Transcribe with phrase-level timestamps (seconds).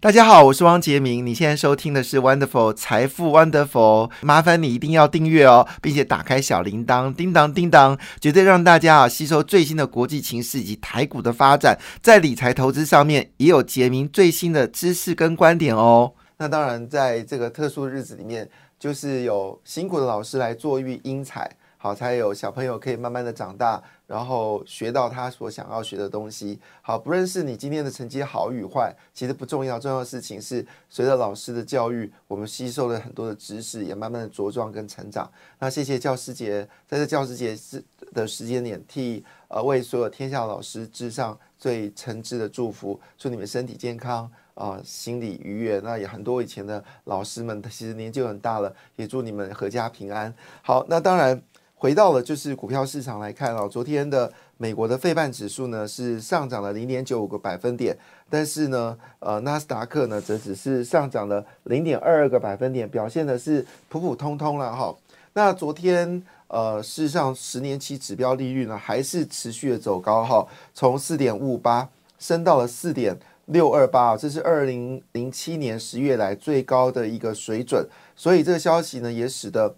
[0.00, 1.26] 大家好，我是汪杰明。
[1.26, 16.12] 你现在收听的是 Wonderful 财富 Wonderful，麻烦你一定要订阅哦，并且打开小铃铛，叮当叮当，绝对让大家啊吸收最新的国际情势以及台股的发展，在理财投资上面也有杰明最新的知识跟观点哦。
[16.36, 21.50] 那当然，在这个特殊日子里面，就是有辛苦的老师来作育英才。
[21.80, 26.58] 好，才有小朋友可以慢慢的长大，然后学到他所想要学的东西。
[26.82, 35.30] 好，不论是你今天的成绩好与坏，其实不重要，重要的事情是随着老师的教育，我们吸收了很多的知识，也慢慢的茁壮跟成长。
[35.60, 37.80] 那谢谢教师节，在这教师节是
[38.12, 45.80] 的时间点，替呃为所有天下老师致上最诚挚的祝福，祝你们身体健康啊，心理愉悦。
[45.84, 50.34] 那也很多以前的老师们，其实年纪很大了，也祝你们阖家平安。
[50.60, 51.40] 好，那当然。
[51.78, 57.96] 回到了就是股票市场来看啊，昨天的美国的费半指数呢是上涨了零点九五个百分点，
[58.28, 64.92] 但是呢，呃，纳斯达克呢则只是上涨了零点二二个百分点，表现的是普普通通了哈。
[65.34, 70.44] 那昨天呃，事实上十年期指标利率呢还是持续的走高哈，
[70.74, 71.88] 从四点五五八
[72.18, 73.16] 升到了四点
[73.46, 79.76] 六二八，这是二零零七年十月来最高的一个水准，所以这个消息呢也使得。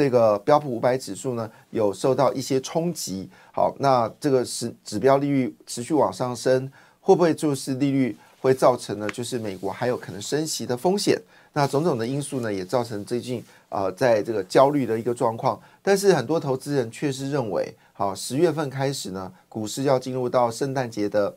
[0.00, 3.28] 这个标普五百指数呢，有受到一些冲击。
[3.52, 9.06] 好，那这个是指标利率持续往上升，会不会就是利率会造成呢？
[9.10, 11.20] 就是美国还有可能升息的风险。
[11.52, 15.60] 那种种的因素呢，也造成最近啊，在这个焦虑的一个状况。
[15.82, 21.36] 但是很多投资人确实认为，好，十月份开始呢，股市要进入到圣诞节的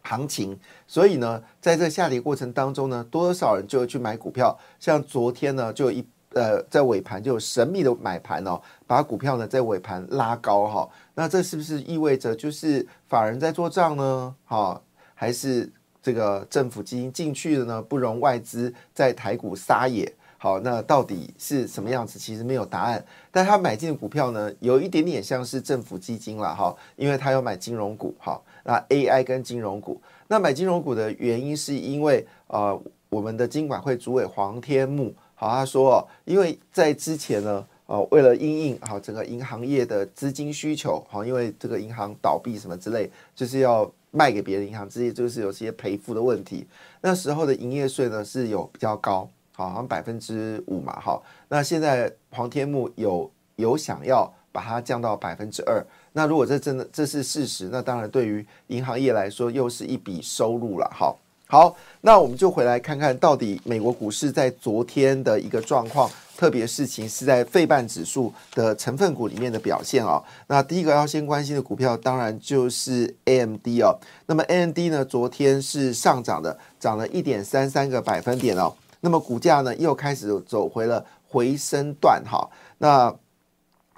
[0.00, 4.58] 行情，所以呢，在这下跌过程当中呢，多少人就会去买股票。
[4.80, 6.02] 像昨天呢，就有一。
[6.34, 10.88] 呃，在尾盘就神秘的买盘哦，把股票呢在尾盘拉高哈。
[11.14, 14.34] 那这是不是意味着就是法人在做账呢？
[14.46, 14.80] 哈，
[15.14, 15.70] 还是
[16.02, 17.82] 这个政府基金进去的呢？
[17.82, 20.10] 不容外资在台股撒野。
[20.38, 22.18] 好，那到底是什么样子？
[22.18, 23.04] 其实没有答案。
[23.30, 28.40] 但他买进的股票呢，有一点点像是政府基金了哈，因为他要买金融股哈。
[28.64, 32.76] 那 AI 跟金融股，那买金融股的原因是因为呃，
[33.08, 35.14] 我们的金管会主委黄天木。
[35.42, 46.64] 好，他说，因为在之前呢，哦，为了应应好整个银行业的资金需求，好，因为这个银行倒闭什么之类，就是要卖给别的银行，这些就是有些赔付的问题。
[47.00, 51.20] 那时候的营业税呢是有比较高，好像百分之五嘛，哈。
[51.48, 61.12] 那现在黄天木有有想要把它降到百分之二，那如果这真的这是事实，那当然对于银行业来说又是一笔收入了，哈。
[61.52, 70.24] 好，那我们就回来看看到底美国股市在昨天的一个状况，特别事情是在费半指数的成分股里面的表现啊。
[70.46, 73.94] 那第一个要先关心的股票，当然就是 AMD 哦。
[74.24, 78.72] 那么 AMD 呢，昨天是上涨的，涨了一点三三个百分点哦。
[79.02, 82.48] 那么股价呢，又开始走回了回升段哈。
[82.78, 83.14] 那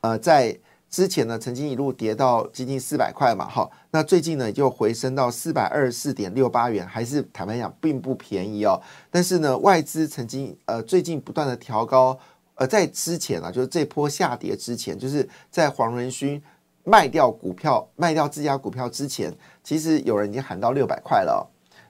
[0.01, 0.59] 呃，在
[0.95, 8.81] 之前呢，曾经一路跌到接近四百块嘛，哈，那最近呢就回升到四百二十四点六八元，还是坦白讲并不便宜哦。
[9.11, 12.17] 但是呢，外资曾经呃最近不断的调高，
[12.55, 16.41] 呃在之前啊，就是这波下跌之前，就是在黄仁勋
[16.85, 21.45] 卖掉股票、卖掉自家股票之前，其实有人已经喊到六百块了。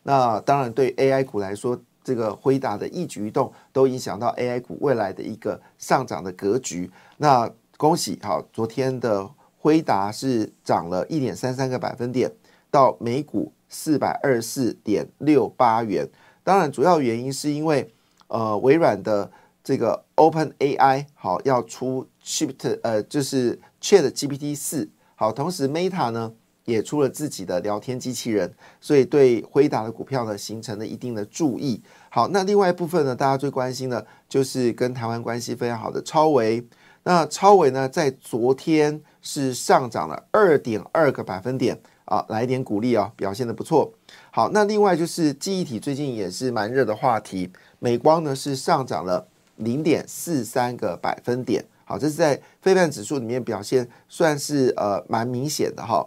[0.04, 6.90] 那当然对 AI 股来说，这个辉达的一举一动都影响到 AI 股未来的一个上涨的格局。
[7.18, 12.30] 那恭喜，好，昨天的辉达是涨了一点三三个百分点，
[12.70, 16.08] 到每股四百二十四点六八元。
[16.44, 17.92] 当然，主要原因是因为
[18.28, 19.30] 呃，微软的
[19.64, 26.32] 这个 Open AI 好要出 Shift 呃，就是 Chat GPT 四好，同时 Meta 呢
[26.64, 31.82] 也出了自己的聊天机器人，所以对辉达的股票呢形成了一定的注意。
[32.08, 36.64] 好，那另外一部分呢，大家最关心的就是跟台湾关系非常好的超维。
[37.04, 43.92] 那超伟呢，在昨天是上涨了二点二个百分点啊，来点鼓励啊，表现的不错。
[44.30, 51.64] 好，那另外就是记忆体最近也是蛮热的话题，美光呢是上涨了零点四三个百分点。
[51.84, 56.06] 好，这是在非半指数里面表现算是呃蛮明显的哈。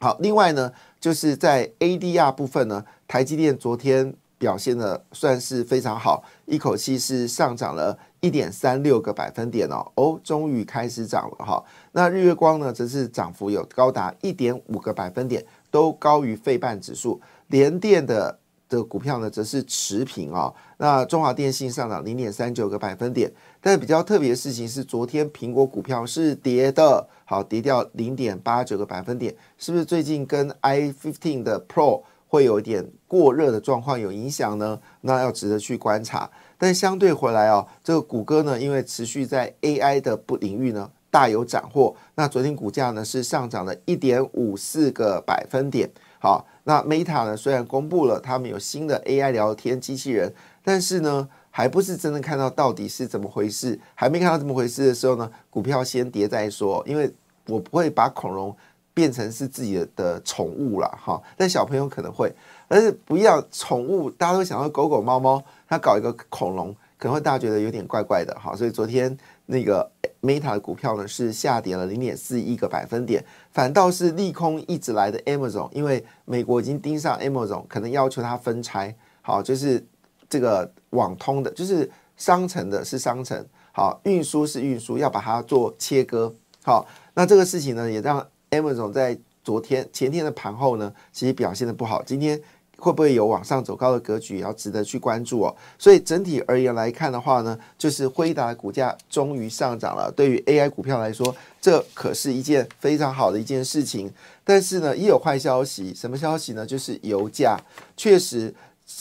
[0.00, 0.70] 好，另外呢
[1.00, 7.98] 就是在 ADR 部分呢，台积电昨天表现的算是非常好，一口气是上涨了。
[8.20, 11.62] 一点三六个百分点哦，哦，终于开始涨了哈。
[11.92, 17.20] 那日月光呢，则是涨幅有高达一点五个百分点，都高于费半指数。
[17.48, 18.38] 联电的
[18.68, 20.52] 的股票呢，则是持平啊。
[20.76, 34.78] 那中华电信上涨零点三九个百分点，但比较特别的事情是，昨天苹果股票是跌的，好跌掉零点八九个百分点，是不是最近跟 i fifteen 的 Pro 会有一点过热的状况有影响呢？
[35.00, 36.30] 那要值得去观察。
[36.60, 46.46] 但相对回来啊，这个谷歌呢，因为持续在 AI 的不领域呢大有斩获，那昨天股价呢是上涨了一点五四个百分点，好。
[46.64, 47.36] 那 Meta 呢？
[47.36, 53.80] 虽然公布了他们有新的 AI 聊天机器人，但是呢，还不是真正看到到底是怎么回事。
[53.94, 56.84] 还没看到怎么回事的时候呢，股票先跌再说。
[56.86, 57.10] 因为
[57.46, 58.54] 我不会把恐龙
[58.94, 62.32] 变成是自己的宠物了哈，但小朋友可能会。
[62.72, 68.54] 但是不要宠物，大家都想到狗狗、猫猫，他搞一个恐龙，可能会大家觉得有点怪怪的哈。
[68.54, 69.90] 所以昨天那个。
[70.22, 79.82] Meta 的股票呢是下跌了零点四一个百分点，反倒是利空一直来的 Amazon，因为美国已经盯上 Amazon，可能要求它分拆，好，就是
[80.28, 92.38] 这个网通的，就是商城的是商城，好，运输是运输，要把它做切割，好，那这个事情呢也让 Amazon 在昨天前天的盘后呢，其实表现的不好，今天。
[92.80, 95.54] 会不会有往上走高的格局，也要值得去关注哦。
[95.78, 100.10] 所以整体而言来看的话呢，就是辉达股价终于上涨了。
[100.10, 104.10] 对于 AI 股票来说，这可是一件非常好的一件事情。
[104.42, 105.94] 但是呢，也有坏消息。
[105.94, 106.64] 什么消息呢？
[106.66, 107.56] 就是油价
[107.96, 108.52] 确实，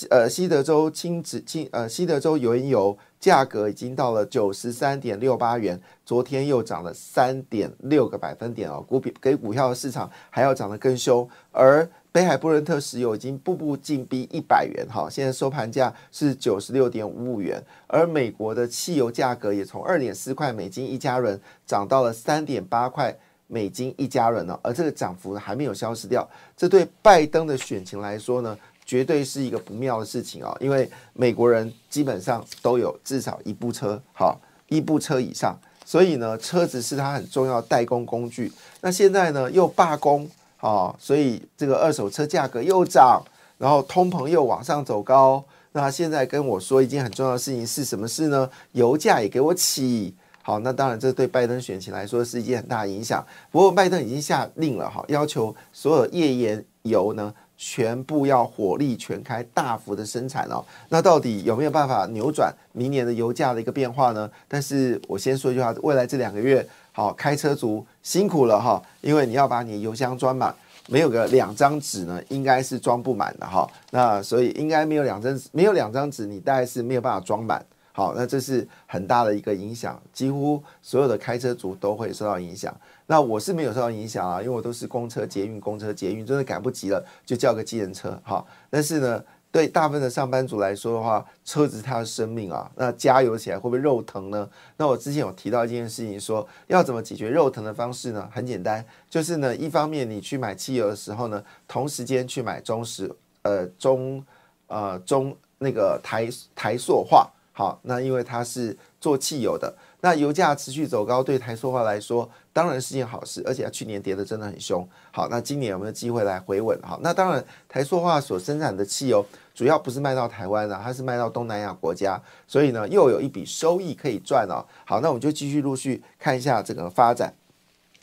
[0.09, 8.83] 呃，西德州轻质轻呃，西德州原油价格已经到了九十三点六八元，昨天又涨了三点六个百分点哦。
[8.87, 11.89] 股比给股票的市场还要涨得更凶，而。
[12.11, 23.15] 北海布伦特石油已经步步进逼一百元，哈，现在收盘价是九十六点五五元，而美国的汽油价格也从二点四块美金一加仑涨到了三点八块
[23.45, 26.27] 美金一加仑了，而这个涨幅还没有消失掉，
[26.57, 35.55] 这对拜登的选情来说呢，绝对是一个不妙的事情啊，因为美国人基本上都有至少一部车，好，一部车以上，
[35.85, 38.51] 所以呢，车子是他很重要的代工工具，
[38.81, 40.27] 那现在呢又罢工。
[40.61, 43.23] 好，所以这个二手车价格又涨，
[43.57, 45.41] 然后通膨又往上走高。
[45.71, 48.49] 那现在跟我说一件很重要的事情是什么事呢？
[48.73, 50.13] 油价也给我起。
[50.41, 53.25] 好，那当然这对拜登选情来说是一件很大的影响。
[53.49, 60.61] 不过拜登已经下令了，哈，要求所有页岩油呢全部要火力全开，大幅的生产哦。
[60.89, 64.29] 那到底有没有办法扭转明年的油价的一个变化呢？
[64.45, 66.67] 但是我先说一句话，未来这两个月。
[66.99, 70.53] 好，开车族辛苦了哈，因为你要把你油箱装满，
[70.89, 73.65] 没有个两张纸呢，应该是装不满的哈。
[73.91, 77.65] 那所以应该没有两张，没有两张纸，你大概是没有办法装满。
[77.93, 82.75] 好，那这是很大的一个影响，几乎所有的开车族都会受到影响。
[83.07, 88.19] 那我是没有受到影响啊，因为我都是公车捷运，公车捷运真的赶不及了，就叫个计程车。
[88.25, 89.23] 哈，但是呢。
[89.51, 94.47] 对大部分的上班族来说的话，车子它的生命啊，那加油起来会不会肉疼呢？
[94.77, 98.29] 那我之前有提到一件事情，说要怎么解决肉疼的方式呢？
[98.31, 103.11] 很简单，就是呢，一方面你去买汽油的时候呢，同时间去买中石
[103.41, 104.23] 呃中
[104.67, 109.73] 呃中那个台台塑化，好，那因为它是做汽油的。
[110.01, 114.87] 那油价持续走高，对台塑化来说当然是件好事，而且它去年跌的真的很凶。
[115.11, 116.79] 好，那今年有没有机会来回稳？
[116.81, 124.63] 好，那当然台塑化所生产的汽油主要不是卖到台湾的，它是卖到东南亚国家，所以呢又有一笔收益可以赚哦。
[124.85, 127.33] 好，那我们就继续陆续看一下这个发展。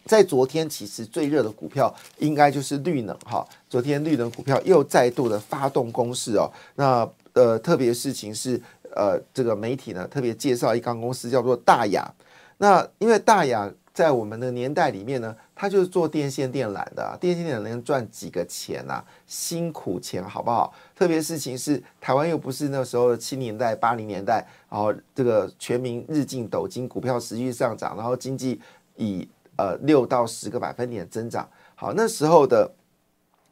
[0.05, 6.53] 在昨天其实最热的股票应该就是绿能哈，昨天绿能股票又再度的发动攻势哦。
[6.75, 8.61] 那呃特别事情是。
[8.97, 12.13] 呃，这个媒体呢特别介绍一家公司叫做大雅。
[12.59, 19.05] 那因为大雅在我们的年代里面呢，它就是做电线电缆的，电线电缆能赚几个钱啊？
[19.27, 20.73] 辛苦钱好不好？
[20.95, 28.61] 特别事情是台湾又不是那时候的七年代、八零年代，然后这个全民日进斗金，股票持续上涨，然后经济
[28.97, 31.49] 以呃六到十个百分点增长。
[31.75, 32.71] 好，那时候的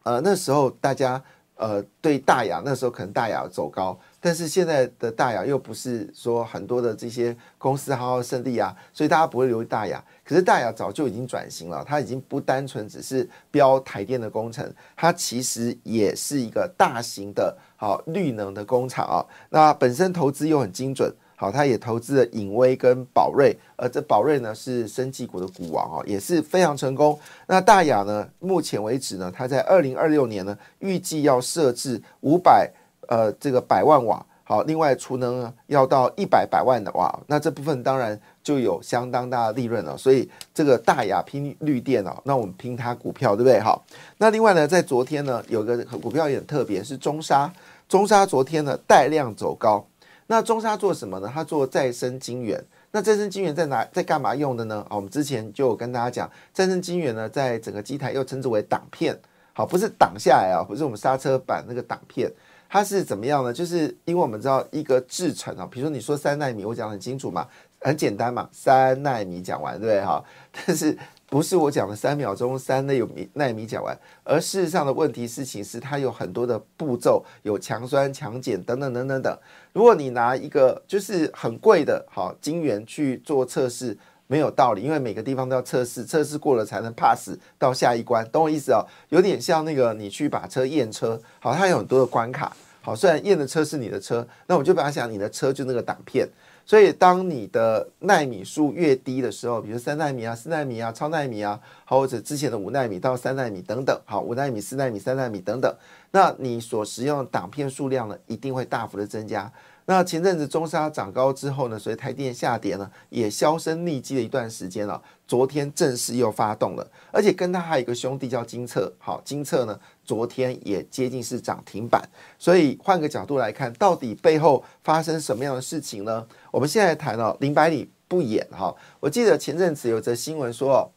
[0.03, 1.23] 呃那时候大家
[1.56, 3.99] 呃对大雅那时候可能大雅走高。
[4.20, 10.02] 但是现在的大雅又不是说很多的这些公司好好胜利啊，所以大家不会留意大雅。
[10.25, 19.20] 可是大雅早就已经转型了，它已经不单纯只是标台电的工程，它其实也是一个大型的好绿能的工厂啊。
[19.50, 21.12] 那本身投资又很精准，
[21.45, 27.19] 好，他也投资了影威跟宝瑞，而这宝瑞呢是生技股的股王哦，也是非常成功。
[27.47, 32.71] 那大雅呢，目前为止呢，它在二零二六年呢，预计要设置五百。
[33.07, 39.95] 呃，这个百万瓦好，另外储能要到一百百万的瓦，那这部分当然就有相当大的利润了。
[39.95, 43.61] 所以这个大雅拼绿电哦，那我们拼它股票对不对？
[43.61, 43.85] 好，
[44.17, 47.53] 那另外呢，在昨天呢，有个股票也很特别，是中沙。
[47.87, 49.87] 中沙昨天呢带量走高，
[50.26, 51.31] 那中沙做什么呢？
[51.33, 52.62] 它做再生晶圆。
[52.90, 54.87] 那再生晶圆在哪，在干嘛用的呢？
[54.88, 59.19] 啊，我们之前就有跟大家讲，再生晶圆呢，在整个机台又称之为挡片，
[59.52, 62.31] 好，不是挡下来啊，不是我们刹车板那个挡片，
[62.69, 63.52] 它是怎么样呢？
[63.52, 67.47] 就是因为我们知道一个制程啊，比如说你说三纳米，我讲很清楚嘛，
[67.81, 70.25] 很简单嘛，三纳米讲完对不对哈？
[70.66, 70.97] 但是。
[71.35, 79.37] 不是我讲的三秒钟三纳米纳米讲完，而事实上的问题事情是它有很多的步骤，有强酸、强碱等等等等等。
[79.73, 83.99] 如果你拿一个就是很贵的好晶圆去做测试，
[84.29, 88.87] 没有道理，因为每个地方都要测试，测试过了才能 pass 到下一关，懂我意思哦？
[89.09, 96.29] 有点像那个你去把车验车，好，它有很多的关卡，好，虽然验的车是你的车，那我就把它想你的车就那个挡片。
[96.66, 105.75] 所以，当你的纳米数越低的时候，比如三纳米啊、四纳米啊、超纳米啊，或者之前的五纳米到三纳米等等，好，五纳米、四纳米、三纳米等等，
[106.11, 109.52] 那你所使用的挡片数量呢，一定会大幅的增加。
[109.87, 115.03] 那前阵子中沙涨高之后呢，随台电下跌呢，也销声匿迹了一段时间了。
[115.26, 122.03] 昨天正式又发动了，而且跟它还有一个兄弟叫金策，好，金策呢，昨天也接近是涨停板。
[122.38, 126.26] 所以换个角度来看，到底背后发生什么样的事情呢？
[126.50, 128.75] 我们现在谈哦，林百里不演哈。
[129.00, 130.91] 我记得前阵子有则新闻说，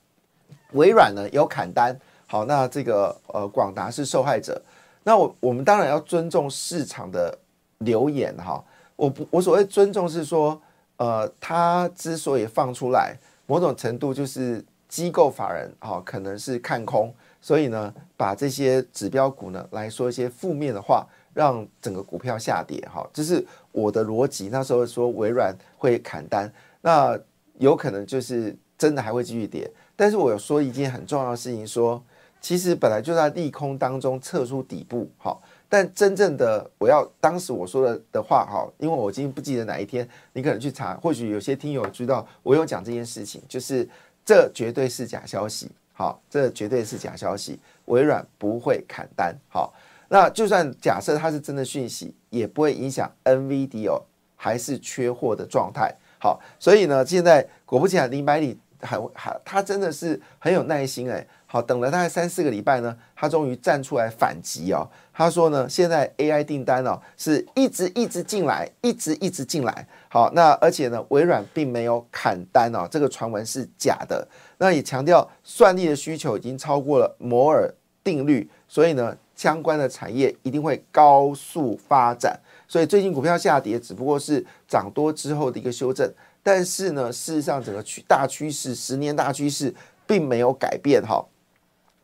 [0.72, 4.62] 微软呢有砍单，好，那这个呃广达是受害者。
[5.04, 7.38] 那我我们当然要尊重市场的
[7.80, 8.64] 留言哈。
[8.98, 10.62] 我不，我所谓尊重是说，
[10.98, 24.50] 呃，他之所以放出来，某种程度就是机构法人哈，可能是看空，所以呢，把这些指标股呢来说一些负面的话，让整个股票下跌哈，这是我的逻辑。
[24.50, 26.52] 那时候说微软会砍单，
[26.82, 27.18] 那
[27.60, 29.70] 有可能就是真的还会继续跌。
[29.96, 32.04] 但是我有说一件很重要的事情，说
[32.42, 35.42] 其实本来就在利空当中测出底部，好。
[35.70, 43.88] 但真正的我要当时我说的的话哈，因为我今天不记得哪一天，你可能去查，或许有些听友知道我有讲这件事情，就是
[44.26, 49.74] 这绝对是假消息，好，这绝对是假消息，微软不会砍单，好，
[50.08, 54.02] 那就算假设它是真的讯息，也不会影响 NVDO
[54.36, 61.26] 还是缺货的状态，好，所以呢，现在果不其然，林百里还还他真的是很有耐心哎。
[61.50, 64.86] 好，等了大概三四个礼拜呢，他终于站出来反击哦。
[65.14, 69.88] 他说呢，现在 AI 订单哦是一直一直进来，一直一直进来。
[70.10, 74.28] 好，那而且呢，微软并没有砍单哦，这个传闻是假的。
[74.58, 82.38] 那也强调算力的需求已经超过了摩尔定律，所以呢，相关的产业一定会高速发展。
[82.68, 86.14] 所以最近股票下跌只不过是涨多之后的一个修正，
[86.48, 89.76] 但是呢，事实上整个趋大趋势，十年大趋势
[90.06, 91.22] 并没有改变哈。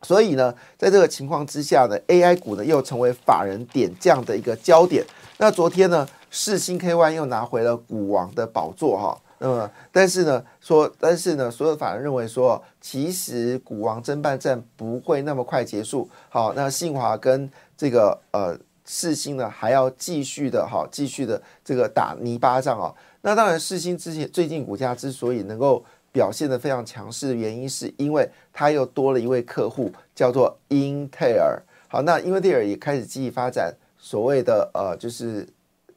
[0.02, 5.06] 所以呢，在这个情况之下呢，AI 股呢又成为法人点将的一个焦点。
[5.38, 9.18] 那昨天呢，世星 KY 又拿回了股王的宝座哈。
[9.40, 16.10] 那么，但是呢，说，但是呢，所有法人认为说，其实股王争霸战不会那么快结束。
[16.28, 22.94] 好，那信华跟这个呃世星呢，还要继续的哈，继续的这个打泥巴仗啊。
[23.24, 25.84] 那当然，世星之前最近股价之所以能够。
[26.14, 31.60] 表现的非常强势的原因，是因为它又多了一位客户，叫做英特尔。
[31.88, 35.44] 好，那英特尔也开始积极发展所谓的呃，就是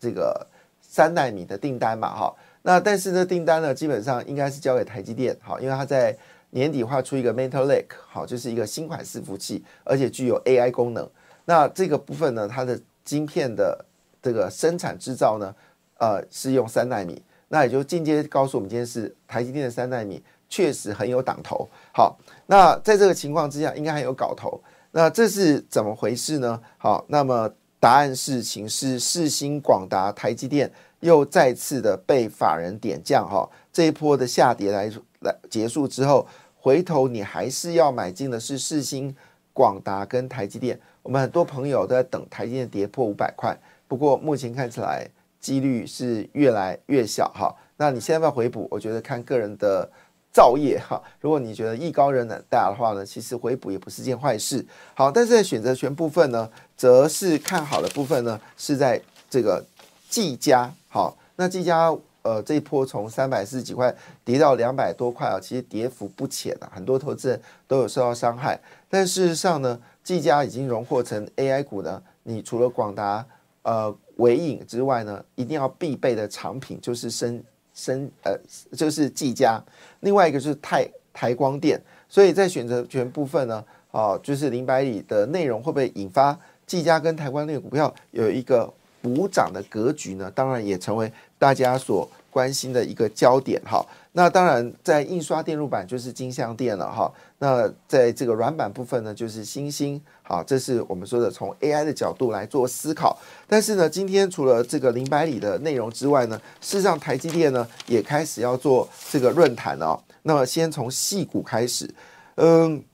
[0.01, 0.47] 这个
[0.81, 2.35] 三纳米的订单嘛，哈。
[2.63, 6.17] 那但是呢，订单呢，基本上应该是交给台积电，好，因为它在
[6.49, 11.07] 年底画出一个 Metal Lake，好，就是一个新款伺服器，而且具有 AI 功能。
[11.45, 13.85] 那这个部分呢，它的晶片的
[14.23, 15.55] 这个生产制造呢，
[15.99, 17.23] 呃，是用三纳米。
[17.49, 21.69] 那也就间接告诉我们，今天是台积电的三纳米确实很有档头。
[21.95, 24.61] 好，那在这个情况之下，应该还有搞头。
[24.91, 26.61] 那这是怎么回事呢？
[26.77, 27.49] 好，那么
[27.79, 33.25] 答案是，情是世新、广达、台积电又再次的被法人点将。
[33.25, 36.27] 哈，这一波的下跌来来结束之后，
[36.59, 39.15] 回头你还是要买进的是世新、
[39.53, 40.77] 广达跟台积电。
[41.05, 45.09] 我们很多朋友都在等台积电跌破五百块，不过目前看起来。
[45.47, 48.67] 几率是越来越小哈，那你现在要回补？
[48.69, 49.89] 我觉得看个人的
[50.33, 51.01] 造业哈。
[51.21, 54.67] 如果你觉得艺高人胆大的话呢，其实回补也不是件坏事。
[54.93, 59.01] 好，但是在选择权部分呢，则是看好的部分呢，是在
[59.31, 59.65] 这个
[60.09, 60.69] 技嘉。
[60.89, 68.59] 好，那技嘉呃这一波从三百四十几块跌到两百多块啊，其实跌幅不浅啊，很多投资人都有受到伤害。
[68.89, 73.25] 但事实上呢，技嘉已经荣获成 AI 股呢，你除了广达
[73.67, 73.95] 呃。
[74.19, 77.45] 尾影之外呢，一定要必备的产品就是深
[77.75, 78.35] 深呃，
[78.75, 79.63] 就是技嘉，
[80.01, 86.35] 另外一个就是泰台光电，所以在选择权部分呢，啊，就是零百里的内容会不会引发
[86.67, 93.83] 技嘉跟台光电股票有一个补涨的格局呢，当然也成为大家所关心的一个焦点哈。
[94.13, 97.11] 那当然，在印刷电路板就是金相电了哈。
[97.39, 99.99] 那在这个软板部分呢，就是星星。
[100.23, 103.19] 好，这是我们说的从 AI 的角度来做思考。
[103.47, 109.99] 但是呢，今天除了这个零百里的内容之外呢，事实上台积电呢也开始要做这个论坛哦。
[110.25, 111.89] 那么先从细股开始，
[112.35, 112.85] 嗯，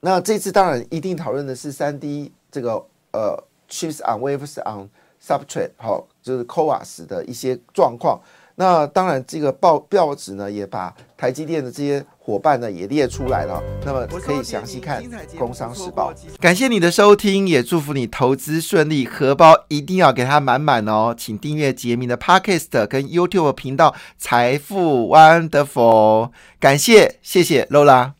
[0.00, 3.40] 那这次当然一定讨论的是三 D 这个呃
[3.70, 4.88] chips on wafers on
[5.24, 8.20] substrate 好，就是 CoWAS 的一些状况。
[8.56, 15.02] 那当然，这个报报纸呢也把台积电的这些伙伴呢也列出来了，那么可以详细看
[15.38, 16.12] 《工商时报》。
[16.40, 21.14] 感谢你的收听，也祝福你投资顺利，荷包一定要给它满满哦！
[21.16, 26.28] 请订阅杰明的 Podcast 跟 YouTube 频道《财富 Wonderful》。
[26.58, 28.14] 感谢，谢谢 Lola。